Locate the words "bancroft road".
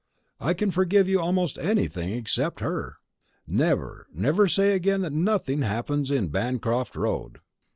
6.29-7.37